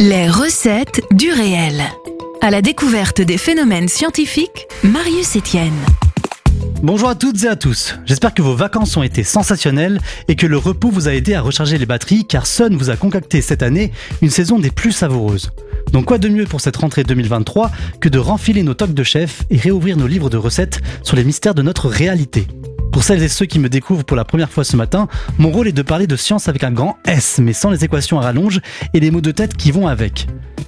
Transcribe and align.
Les 0.00 0.28
recettes 0.28 1.02
du 1.10 1.32
réel. 1.32 1.82
À 2.40 2.50
la 2.50 2.62
découverte 2.62 3.20
des 3.20 3.36
phénomènes 3.36 3.88
scientifiques, 3.88 4.68
Marius 4.84 5.36
Etienne. 5.36 5.74
Bonjour 6.84 7.08
à 7.08 7.16
toutes 7.16 7.42
et 7.42 7.48
à 7.48 7.56
tous. 7.56 7.96
J'espère 8.04 8.32
que 8.32 8.40
vos 8.40 8.54
vacances 8.54 8.96
ont 8.96 9.02
été 9.02 9.24
sensationnelles 9.24 9.98
et 10.28 10.36
que 10.36 10.46
le 10.46 10.56
repos 10.56 10.90
vous 10.90 11.08
a 11.08 11.14
aidé 11.14 11.34
à 11.34 11.40
recharger 11.40 11.78
les 11.78 11.86
batteries 11.86 12.24
car 12.24 12.46
Sun 12.46 12.76
vous 12.76 12.90
a 12.90 12.96
concocté 12.96 13.42
cette 13.42 13.64
année 13.64 13.90
une 14.22 14.30
saison 14.30 14.60
des 14.60 14.70
plus 14.70 14.92
savoureuses. 14.92 15.50
Donc 15.92 16.04
quoi 16.04 16.18
de 16.18 16.28
mieux 16.28 16.44
pour 16.44 16.60
cette 16.60 16.76
rentrée 16.76 17.02
2023 17.02 17.72
que 18.00 18.08
de 18.08 18.20
renfiler 18.20 18.62
nos 18.62 18.74
toques 18.74 18.94
de 18.94 19.02
chef 19.02 19.42
et 19.50 19.56
réouvrir 19.56 19.96
nos 19.96 20.06
livres 20.06 20.30
de 20.30 20.36
recettes 20.36 20.80
sur 21.02 21.16
les 21.16 21.24
mystères 21.24 21.56
de 21.56 21.62
notre 21.62 21.88
réalité? 21.88 22.46
Pour 22.92 23.04
celles 23.04 23.22
et 23.22 23.28
ceux 23.28 23.46
qui 23.46 23.58
me 23.58 23.68
découvrent 23.68 24.04
pour 24.04 24.16
la 24.16 24.24
première 24.24 24.50
fois 24.50 24.64
ce 24.64 24.76
matin, 24.76 25.08
mon 25.38 25.50
rôle 25.50 25.68
est 25.68 25.72
de 25.72 25.82
parler 25.82 26.06
de 26.06 26.16
science 26.16 26.48
avec 26.48 26.64
un 26.64 26.72
grand 26.72 26.98
S, 27.04 27.38
mais 27.42 27.52
sans 27.52 27.70
les 27.70 27.84
équations 27.84 28.18
à 28.18 28.22
rallonge 28.22 28.60
et 28.94 29.00
les 29.00 29.10
mots 29.10 29.20
de 29.20 29.30
tête 29.30 29.56
qui 29.56 29.70
vont 29.70 29.86
avec. 29.86 30.26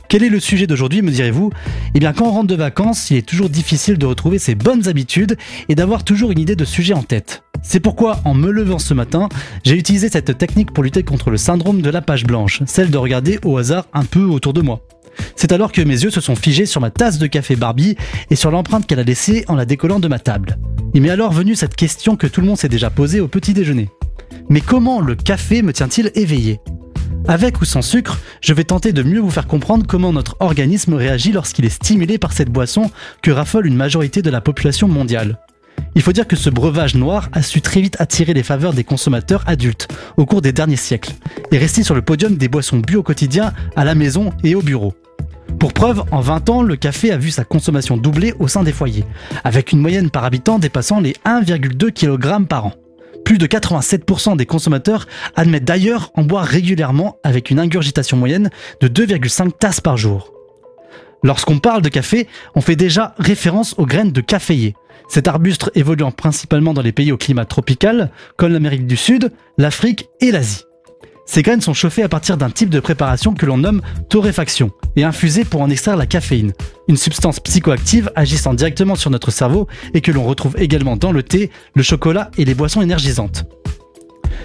Quel 0.09 0.25
est 0.25 0.29
le 0.29 0.41
sujet 0.41 0.67
d'aujourd'hui, 0.67 1.03
me 1.03 1.11
direz-vous? 1.11 1.51
Eh 1.95 2.01
bien, 2.01 2.13
quand 2.13 2.27
on 2.27 2.33
rentre 2.33 2.49
de 2.49 2.57
vacances, 2.57 3.11
il 3.11 3.17
est 3.17 3.27
toujours 3.27 3.49
difficile 3.49 3.97
de 3.97 4.07
retrouver 4.07 4.39
ses 4.39 4.55
bonnes 4.55 4.89
habitudes 4.89 5.37
et 5.69 5.75
d'avoir 5.75 6.05
toujours 6.05 6.33
une 6.33 6.41
idée 6.41 6.57
de 6.57 6.65
sujet 6.65 6.95
en 6.95 7.03
tête. 7.03 7.43
C'est 7.63 7.81
pourquoi, 7.81 8.21
en 8.25 8.35
me 8.35 8.51
levant 8.51 8.79
ce 8.79 8.95
matin, 8.95 9.29
j'ai 9.65 9.77
utilisé 9.77 10.09
cette 10.09 10.37
technique 10.37 10.73
pour 10.73 10.83
lutter 10.83 11.03
contre 11.05 11.31
le 11.31 11.37
syndrome 11.37 11.81
de 11.81 11.91
la 11.91 12.03
page 12.03 12.25
blanche, 12.25 12.63
celle 12.67 12.91
de 12.91 12.99
regarder 12.99 13.39
au 13.45 13.57
hasard 13.59 13.87
un 13.93 14.05
peu 14.05 14.25
autour 14.25 14.53
de 14.53 14.63
moi. 14.63 14.81
C'est 15.37 15.53
alors 15.53 15.73
que 15.73 15.83
mes 15.83 16.03
yeux 16.03 16.11
se 16.11 16.21
sont 16.21 16.37
figés 16.37 16.67
sur 16.67 16.81
ma 16.81 16.91
tasse 16.91 17.19
de 17.19 17.27
café 17.27 17.55
Barbie 17.57 17.97
et 18.31 18.37
sur 18.37 18.51
l'empreinte 18.51 18.87
qu'elle 18.87 19.01
a 19.01 19.05
laissée 19.05 19.45
en 19.49 19.55
la 19.55 19.65
décollant 19.65 20.01
de 20.01 20.09
ma 20.09 20.19
table. 20.19 20.59
Il 20.93 21.03
m'est 21.03 21.11
alors 21.11 21.33
venu 21.33 21.55
cette 21.55 21.77
question 21.77 22.17
que 22.17 22.27
tout 22.27 22.41
le 22.41 22.49
monde 22.49 22.59
s'est 22.59 22.69
déjà 22.69 22.91
posée 22.91 23.21
au 23.21 23.29
petit 23.29 23.55
déjeuner. 23.55 23.89
Mais 24.49 24.61
comment 24.61 25.01
le 25.01 25.15
café 25.15 25.63
me 25.63 25.73
tient-il 25.73 26.11
éveillé? 26.17 26.59
Avec 27.29 27.61
ou 27.61 27.65
sans 27.65 27.83
sucre, 27.83 28.19
je 28.41 28.53
vais 28.53 28.65
tenter 28.65 28.93
de 28.93 29.05
mieux 29.05 29.21
vous 29.21 29.31
faire 29.31 29.47
comprendre 29.47 29.87
comment 29.87 30.13
notre 30.13 30.37
organisme 30.41 30.95
réagit 30.95 31.31
lorsqu'il 31.31 31.65
est 31.65 31.69
stimulé 31.69 32.19
par 32.19 32.33
cette 32.33 32.51
boisson 32.51 32.91
que 33.23 33.31
raffole 33.31 33.67
une 33.67 33.77
majorité 33.77 34.21
de 34.21 34.31
la 34.31 34.41
population 34.41 34.89
mondiale. 34.89 35.39
Il 35.95 36.03
faut 36.03 36.13
dire 36.13 36.27
que 36.27 36.37
ce 36.37 36.51
breuvage 36.51 36.97
noir 36.97 37.29
a 37.33 37.43
su 37.43 37.61
très 37.61 37.81
vite 37.81 38.01
attirer 38.01 38.35
les 38.35 38.43
faveurs 38.43 38.73
des 38.73 38.85
consommateurs 38.85 39.45
adultes 39.47 39.89
au 40.17 40.27
cours 40.27 40.43
des 40.43 40.53
derniers 40.53 40.77
siècles 40.77 41.13
et 41.53 41.59
rester 41.59 41.85
sur 41.85 41.95
le 41.95 42.03
podium 42.03 42.37
des 42.37 42.49
boissons 42.49 42.79
bu 42.79 42.97
au 42.97 43.03
quotidien 43.05 43.53
à 43.77 43.85
la 43.85 43.95
maison 43.95 44.31
et 44.43 44.57
au 44.57 44.63
bureau. 44.63 44.95
Pour 45.61 45.75
preuve, 45.75 46.05
en 46.11 46.21
20 46.21 46.49
ans, 46.49 46.63
le 46.63 46.75
café 46.75 47.13
a 47.13 47.19
vu 47.19 47.31
sa 47.31 47.45
consommation 47.45 47.99
doubler 47.99 48.33
au 48.39 48.49
sein 48.49 48.63
des 48.63 48.73
foyers, 48.73 49.05
avec 49.45 49.73
une 49.73 49.81
moyenne 49.81 50.09
par 50.09 50.25
habitant 50.25 50.59
dépassant 50.59 51.01
les 51.01 51.13
1,2 51.27 51.93
kg 51.93 52.47
par 52.47 52.65
an. 52.65 52.73
Plus 53.27 53.37
de 53.37 53.47
87% 53.47 54.39
des 54.39 54.47
consommateurs 54.47 55.07
admettent 55.37 55.67
d'ailleurs 55.67 56.13
en 56.15 56.23
boire 56.23 56.47
régulièrement 56.47 57.19
avec 57.25 57.51
une 57.51 57.59
ingurgitation 57.59 58.17
moyenne 58.17 58.49
de 58.81 58.89
2,5 58.89 59.51
tasses 59.53 59.83
par 59.83 59.99
jour. 59.99 60.33
Lorsqu'on 61.23 61.59
parle 61.59 61.83
de 61.83 61.91
café, 61.91 62.27
on 62.55 62.63
fait 62.63 62.75
déjà 62.75 63.15
référence 63.19 63.75
aux 63.77 63.85
graines 63.85 64.13
de 64.13 64.23
caféier. 64.23 64.75
Cet 65.11 65.29
arbuste 65.29 65.71
évoluant 65.75 66.11
principalement 66.11 66.73
dans 66.73 66.81
les 66.81 66.93
pays 66.93 67.13
au 67.13 67.19
climat 67.19 67.45
tropical, 67.45 68.11
comme 68.39 68.55
l'Amérique 68.55 68.87
du 68.87 68.97
Sud, 68.97 69.31
l'Afrique 69.59 70.09
et 70.23 70.33
l'Asie. 70.33 70.65
Ces 71.27 71.43
graines 71.43 71.61
sont 71.61 71.75
chauffées 71.75 72.03
à 72.03 72.09
partir 72.09 72.39
d'un 72.39 72.51
type 72.51 72.71
de 72.71 72.81
préparation 72.81 73.35
que 73.35 73.45
l'on 73.45 73.59
nomme 73.59 73.83
torréfaction 74.09 74.73
et 74.97 75.05
infusées 75.05 75.45
pour 75.45 75.63
en 75.63 75.71
extraire 75.71 75.97
la 75.97 76.07
caféine, 76.07 76.53
une 76.89 76.97
substance 76.97 77.41
psychoactive 77.41 78.11
agissant 78.17 78.55
directement 78.55 78.95
sur 78.95 79.11
notre 79.11 79.31
cerveau 79.31 79.67
et 79.95 80.01
que 80.01 80.13
l'on 80.13 80.25
retrouve 80.25 80.57
également 80.59 80.97
dans 80.97 81.13
le 81.13 81.23
thé, 81.23 81.51
le 81.75 81.83
chocolat 81.83 82.31
et 82.37 82.45
les 82.45 82.55
boissons 82.55 82.83
énergisantes. 82.83 83.45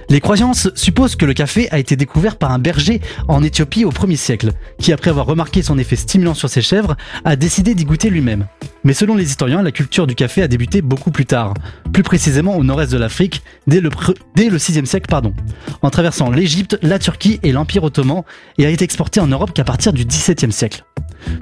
Les 0.10 0.20
croyances 0.20 0.70
supposent 0.76 1.16
que 1.16 1.26
le 1.26 1.34
café 1.34 1.68
a 1.72 1.80
été 1.80 1.96
découvert 1.96 2.38
par 2.38 2.52
un 2.52 2.60
berger 2.60 3.02
en 3.28 3.42
Éthiopie 3.42 3.86
au 3.86 3.92
1er 3.92 4.18
siècle, 4.18 4.52
qui 4.80 4.94
après 4.94 5.10
avoir 5.10 5.26
remarqué 5.26 5.64
son 5.64 5.78
effet 5.78 5.96
stimulant 5.96 6.34
sur 6.34 6.50
ses 6.50 6.62
chèvres, 6.62 6.96
a 7.24 7.36
décidé 7.36 7.74
d'y 7.74 7.86
goûter 7.86 8.10
lui-même. 8.10 8.48
Mais 8.86 8.94
selon 8.94 9.16
les 9.16 9.26
historiens, 9.26 9.64
la 9.64 9.72
culture 9.72 10.06
du 10.06 10.14
café 10.14 10.44
a 10.44 10.48
débuté 10.48 10.84
beaucoup 10.84 11.10
plus 11.10 11.26
tard, 11.26 11.56
plus 11.92 12.04
précisément 12.04 12.56
au 12.56 12.64
nord-est 12.64 12.92
de 12.92 12.98
l'Afrique, 12.98 13.42
dès 13.66 13.82
le, 13.82 13.90
dès 14.36 14.48
le 14.48 14.60
6e 14.60 14.86
siècle, 14.86 15.08
pardon, 15.10 15.34
en 15.82 15.90
traversant 15.90 16.30
l'Égypte, 16.30 16.78
la 16.84 17.00
Turquie 17.00 17.40
et 17.42 17.52
l'Empire 17.52 17.84
ottoman, 17.84 18.22
et 18.60 18.66
a 18.66 18.70
été 18.70 18.86
exporté 18.86 19.20
en 19.20 19.26
Europe 19.26 19.54
qu'à 19.54 19.64
partir 19.64 19.92
du 19.92 20.06
17e 20.06 20.52
siècle. 20.52 20.86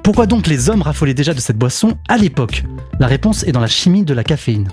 Pourquoi 0.04 0.26
donc 0.26 0.48
les 0.48 0.70
hommes 0.70 0.82
raffolaient 0.82 1.14
déjà 1.14 1.34
de 1.34 1.42
cette 1.42 1.58
boisson 1.58 1.98
à 2.08 2.18
l'époque? 2.18 2.64
La 3.02 3.08
réponse 3.08 3.44
est 3.44 3.52
dans 3.52 3.60
la 3.60 3.68
chimie 3.68 4.06
de 4.06 4.14
la 4.14 4.24
caféine. 4.24 4.70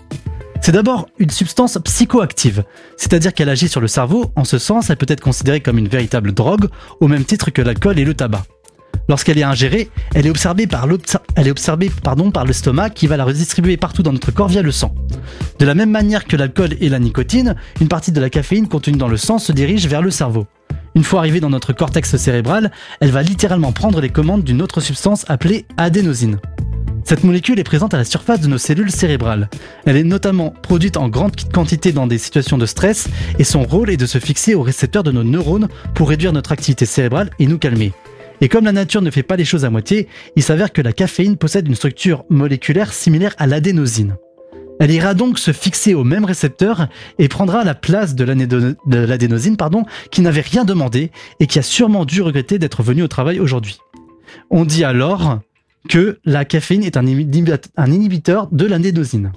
C'est 0.60 0.72
d'abord 0.72 1.08
une 1.18 1.30
substance 1.30 1.76
psychoactive, 1.82 2.62
c'est-à-dire 2.96 3.34
qu'elle 3.34 3.48
agit 3.48 3.68
sur 3.68 3.80
le 3.80 3.88
cerveau, 3.88 4.30
en 4.36 4.44
ce 4.44 4.58
sens 4.58 4.90
elle 4.90 4.96
peut 4.96 5.06
être 5.08 5.22
considérée 5.22 5.60
comme 5.60 5.78
une 5.78 5.88
véritable 5.88 6.32
drogue, 6.32 6.68
au 7.00 7.08
même 7.08 7.24
titre 7.24 7.50
que 7.50 7.62
l'alcool 7.62 7.98
et 7.98 8.04
le 8.04 8.14
tabac. 8.14 8.44
Lorsqu'elle 9.10 9.38
est 9.38 9.42
ingérée, 9.42 9.90
elle 10.14 10.28
est 10.28 10.30
observée 10.30 10.68
par 10.68 10.86
l'estomac 12.46 12.90
qui 12.90 13.08
va 13.08 13.16
la 13.16 13.24
redistribuer 13.24 13.76
partout 13.76 14.04
dans 14.04 14.12
notre 14.12 14.30
corps 14.30 14.46
via 14.46 14.62
le 14.62 14.70
sang. 14.70 14.94
De 15.58 15.66
la 15.66 15.74
même 15.74 15.90
manière 15.90 16.26
que 16.26 16.36
l'alcool 16.36 16.76
et 16.80 16.88
la 16.88 17.00
nicotine, 17.00 17.56
une 17.80 17.88
partie 17.88 18.12
de 18.12 18.20
la 18.20 18.30
caféine 18.30 18.68
contenue 18.68 18.98
dans 18.98 19.08
le 19.08 19.16
sang 19.16 19.40
se 19.40 19.50
dirige 19.50 19.88
vers 19.88 20.00
le 20.00 20.12
cerveau. 20.12 20.46
Une 20.94 21.02
fois 21.02 21.18
arrivée 21.18 21.40
dans 21.40 21.50
notre 21.50 21.72
cortex 21.72 22.16
cérébral, 22.18 22.70
elle 23.00 23.10
va 23.10 23.22
littéralement 23.22 23.72
prendre 23.72 24.00
les 24.00 24.10
commandes 24.10 24.44
d'une 24.44 24.62
autre 24.62 24.80
substance 24.80 25.24
appelée 25.26 25.66
adénosine. 25.76 26.38
Cette 27.02 27.24
molécule 27.24 27.58
est 27.58 27.64
présente 27.64 27.94
à 27.94 27.98
la 27.98 28.04
surface 28.04 28.40
de 28.40 28.46
nos 28.46 28.58
cellules 28.58 28.92
cérébrales. 28.92 29.50
Elle 29.86 29.96
est 29.96 30.04
notamment 30.04 30.50
produite 30.50 30.96
en 30.96 31.08
grande 31.08 31.34
quantité 31.52 31.90
dans 31.90 32.06
des 32.06 32.18
situations 32.18 32.58
de 32.58 32.66
stress 32.66 33.08
et 33.40 33.44
son 33.44 33.64
rôle 33.64 33.90
est 33.90 33.96
de 33.96 34.06
se 34.06 34.18
fixer 34.18 34.54
aux 34.54 34.62
récepteurs 34.62 35.02
de 35.02 35.10
nos 35.10 35.24
neurones 35.24 35.66
pour 35.96 36.10
réduire 36.10 36.32
notre 36.32 36.52
activité 36.52 36.86
cérébrale 36.86 37.30
et 37.40 37.48
nous 37.48 37.58
calmer. 37.58 37.92
Et 38.40 38.48
comme 38.48 38.64
la 38.64 38.72
nature 38.72 39.02
ne 39.02 39.10
fait 39.10 39.22
pas 39.22 39.36
les 39.36 39.44
choses 39.44 39.64
à 39.64 39.70
moitié, 39.70 40.08
il 40.36 40.42
s'avère 40.42 40.72
que 40.72 40.82
la 40.82 40.92
caféine 40.92 41.36
possède 41.36 41.68
une 41.68 41.74
structure 41.74 42.24
moléculaire 42.30 42.92
similaire 42.92 43.34
à 43.38 43.46
l'adénosine. 43.46 44.16
Elle 44.80 44.90
ira 44.92 45.12
donc 45.12 45.38
se 45.38 45.52
fixer 45.52 45.92
au 45.92 46.04
même 46.04 46.24
récepteur 46.24 46.88
et 47.18 47.28
prendra 47.28 47.64
la 47.64 47.74
place 47.74 48.14
de 48.14 48.24
l'adénosine 48.24 49.56
qui 50.10 50.22
n'avait 50.22 50.40
rien 50.40 50.64
demandé 50.64 51.10
et 51.38 51.46
qui 51.46 51.58
a 51.58 51.62
sûrement 51.62 52.06
dû 52.06 52.22
regretter 52.22 52.58
d'être 52.58 52.82
venue 52.82 53.02
au 53.02 53.08
travail 53.08 53.40
aujourd'hui. 53.40 53.78
On 54.48 54.64
dit 54.64 54.84
alors 54.84 55.40
que 55.90 56.18
la 56.24 56.46
caféine 56.46 56.82
est 56.82 56.96
un 56.96 57.06
inhibiteur 57.06 58.48
de 58.50 58.64
l'adénosine. 58.64 59.32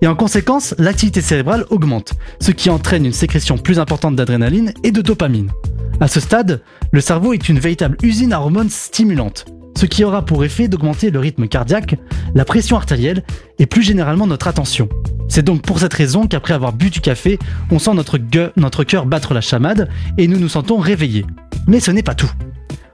Et 0.00 0.06
en 0.06 0.14
conséquence, 0.14 0.74
l'activité 0.78 1.20
cérébrale 1.20 1.66
augmente, 1.68 2.14
ce 2.40 2.52
qui 2.52 2.70
entraîne 2.70 3.04
une 3.04 3.12
sécrétion 3.12 3.58
plus 3.58 3.78
importante 3.78 4.16
d'adrénaline 4.16 4.72
et 4.82 4.92
de 4.92 5.02
dopamine. 5.02 5.50
À 6.00 6.06
ce 6.06 6.20
stade, 6.20 6.62
le 6.92 7.00
cerveau 7.00 7.32
est 7.32 7.48
une 7.48 7.58
véritable 7.58 7.96
usine 8.04 8.32
à 8.32 8.40
hormones 8.40 8.70
stimulantes, 8.70 9.46
ce 9.76 9.84
qui 9.84 10.04
aura 10.04 10.24
pour 10.24 10.44
effet 10.44 10.68
d'augmenter 10.68 11.10
le 11.10 11.18
rythme 11.18 11.48
cardiaque, 11.48 11.96
la 12.36 12.44
pression 12.44 12.76
artérielle 12.76 13.24
et 13.58 13.66
plus 13.66 13.82
généralement 13.82 14.28
notre 14.28 14.46
attention. 14.46 14.88
C'est 15.28 15.44
donc 15.44 15.62
pour 15.62 15.80
cette 15.80 15.94
raison 15.94 16.28
qu'après 16.28 16.54
avoir 16.54 16.72
bu 16.72 16.90
du 16.90 17.00
café, 17.00 17.38
on 17.72 17.80
sent 17.80 17.94
notre, 17.94 18.18
notre 18.56 18.84
cœur 18.84 19.06
battre 19.06 19.34
la 19.34 19.40
chamade 19.40 19.88
et 20.18 20.28
nous 20.28 20.38
nous 20.38 20.48
sentons 20.48 20.78
réveillés. 20.78 21.26
Mais 21.66 21.80
ce 21.80 21.90
n'est 21.90 22.04
pas 22.04 22.14
tout. 22.14 22.30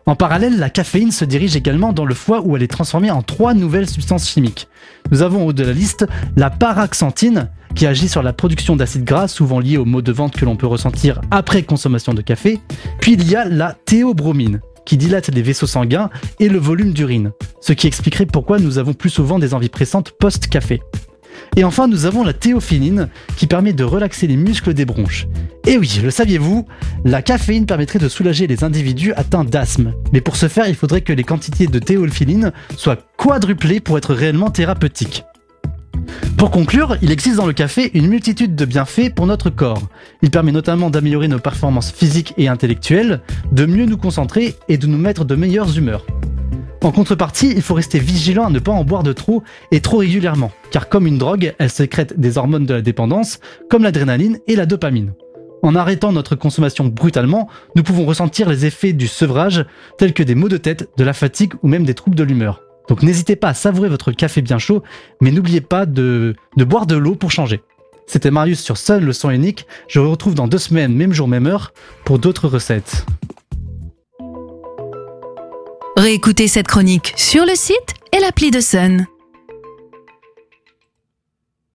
En 0.06 0.16
parallèle, 0.16 0.58
la 0.58 0.68
caféine 0.68 1.12
se 1.12 1.24
dirige 1.24 1.56
également 1.56 1.94
dans 1.94 2.04
le 2.04 2.14
foie 2.14 2.42
où 2.44 2.56
elle 2.56 2.62
est 2.62 2.68
transformée 2.68 3.10
en 3.10 3.22
trois 3.22 3.54
nouvelles 3.54 3.88
substances 3.88 4.28
chimiques. 4.28 4.68
Nous 5.10 5.22
avons 5.22 5.44
au 5.44 5.48
haut 5.48 5.52
de 5.54 5.64
la 5.64 5.72
liste 5.72 6.06
la 6.36 6.50
paraxanthine, 6.50 7.48
qui 7.74 7.86
agit 7.86 8.08
sur 8.08 8.22
la 8.22 8.34
production 8.34 8.76
d'acides 8.76 9.04
gras, 9.04 9.28
souvent 9.28 9.60
liés 9.60 9.78
aux 9.78 9.86
maux 9.86 10.02
de 10.02 10.12
ventre 10.12 10.38
que 10.38 10.44
l'on 10.44 10.56
peut 10.56 10.66
ressentir 10.66 11.20
après 11.30 11.62
consommation 11.62 12.12
de 12.12 12.20
café. 12.20 12.60
Puis 13.00 13.14
il 13.14 13.28
y 13.28 13.34
a 13.34 13.46
la 13.46 13.76
théobromine, 13.86 14.60
qui 14.84 14.98
dilate 14.98 15.28
les 15.28 15.42
vaisseaux 15.42 15.66
sanguins 15.66 16.10
et 16.38 16.50
le 16.50 16.58
volume 16.58 16.92
d'urine, 16.92 17.32
ce 17.62 17.72
qui 17.72 17.86
expliquerait 17.86 18.26
pourquoi 18.26 18.58
nous 18.58 18.76
avons 18.76 18.92
plus 18.92 19.10
souvent 19.10 19.38
des 19.38 19.54
envies 19.54 19.70
pressantes 19.70 20.12
post-café. 20.20 20.82
Et 21.56 21.64
enfin, 21.64 21.88
nous 21.88 22.06
avons 22.06 22.24
la 22.24 22.32
théophiline 22.32 23.08
qui 23.36 23.46
permet 23.46 23.72
de 23.72 23.84
relaxer 23.84 24.26
les 24.26 24.36
muscles 24.36 24.74
des 24.74 24.84
bronches. 24.84 25.26
Et 25.66 25.78
oui, 25.78 26.00
le 26.02 26.10
saviez-vous 26.10 26.66
La 27.04 27.22
caféine 27.22 27.66
permettrait 27.66 27.98
de 27.98 28.08
soulager 28.08 28.46
les 28.46 28.64
individus 28.64 29.12
atteints 29.14 29.44
d'asthme. 29.44 29.94
Mais 30.12 30.20
pour 30.20 30.36
ce 30.36 30.48
faire, 30.48 30.68
il 30.68 30.74
faudrait 30.74 31.00
que 31.00 31.12
les 31.12 31.24
quantités 31.24 31.66
de 31.66 31.78
théophiline 31.78 32.52
soient 32.76 32.98
quadruplées 33.16 33.80
pour 33.80 33.96
être 33.96 34.14
réellement 34.14 34.50
thérapeutiques. 34.50 35.24
Pour 36.36 36.50
conclure, 36.50 36.96
il 37.00 37.10
existe 37.10 37.36
dans 37.36 37.46
le 37.46 37.52
café 37.52 37.90
une 37.94 38.08
multitude 38.08 38.54
de 38.54 38.64
bienfaits 38.64 39.14
pour 39.14 39.26
notre 39.26 39.50
corps. 39.50 39.82
Il 40.20 40.30
permet 40.30 40.52
notamment 40.52 40.90
d'améliorer 40.90 41.28
nos 41.28 41.38
performances 41.38 41.92
physiques 41.92 42.34
et 42.36 42.48
intellectuelles, 42.48 43.22
de 43.52 43.64
mieux 43.64 43.86
nous 43.86 43.96
concentrer 43.96 44.54
et 44.68 44.76
de 44.76 44.86
nous 44.86 44.98
mettre 44.98 45.24
de 45.24 45.34
meilleures 45.36 45.78
humeurs. 45.78 46.04
En 46.84 46.92
contrepartie, 46.92 47.50
il 47.56 47.62
faut 47.62 47.72
rester 47.72 47.98
vigilant 47.98 48.44
à 48.44 48.50
ne 48.50 48.58
pas 48.58 48.70
en 48.70 48.84
boire 48.84 49.02
de 49.02 49.14
trop 49.14 49.42
et 49.70 49.80
trop 49.80 49.96
régulièrement, 49.96 50.52
car 50.70 50.90
comme 50.90 51.06
une 51.06 51.16
drogue, 51.16 51.54
elle 51.58 51.70
sécrète 51.70 52.20
des 52.20 52.36
hormones 52.36 52.66
de 52.66 52.74
la 52.74 52.82
dépendance, 52.82 53.40
comme 53.70 53.84
l'adrénaline 53.84 54.38
et 54.46 54.54
la 54.54 54.66
dopamine. 54.66 55.14
En 55.62 55.76
arrêtant 55.76 56.12
notre 56.12 56.36
consommation 56.36 56.84
brutalement, 56.84 57.48
nous 57.74 57.82
pouvons 57.82 58.04
ressentir 58.04 58.50
les 58.50 58.66
effets 58.66 58.92
du 58.92 59.08
sevrage, 59.08 59.64
tels 59.96 60.12
que 60.12 60.22
des 60.22 60.34
maux 60.34 60.50
de 60.50 60.58
tête, 60.58 60.90
de 60.98 61.04
la 61.04 61.14
fatigue 61.14 61.54
ou 61.62 61.68
même 61.68 61.84
des 61.84 61.94
troubles 61.94 62.16
de 62.16 62.22
l'humeur. 62.22 62.60
Donc 62.90 63.02
n'hésitez 63.02 63.34
pas 63.34 63.48
à 63.48 63.54
savourer 63.54 63.88
votre 63.88 64.12
café 64.12 64.42
bien 64.42 64.58
chaud, 64.58 64.82
mais 65.22 65.30
n'oubliez 65.30 65.62
pas 65.62 65.86
de, 65.86 66.36
boire 66.54 66.84
de 66.84 66.96
l'eau 66.96 67.14
pour 67.14 67.30
changer. 67.30 67.62
C'était 68.06 68.30
Marius 68.30 68.60
sur 68.60 68.76
Sun, 68.76 69.02
le 69.02 69.14
son 69.14 69.30
unique. 69.30 69.66
Je 69.88 70.00
vous 70.00 70.10
retrouve 70.10 70.34
dans 70.34 70.48
deux 70.48 70.58
semaines, 70.58 70.94
même 70.94 71.14
jour, 71.14 71.28
même 71.28 71.46
heure, 71.46 71.72
pour 72.04 72.18
d'autres 72.18 72.46
recettes. 72.46 73.06
Réécoutez 76.04 76.48
cette 76.48 76.68
chronique 76.68 77.14
sur 77.16 77.46
le 77.46 77.54
site 77.54 77.94
et 78.12 78.20
l'appli 78.20 78.50
de 78.50 78.60
Sun. 78.60 79.06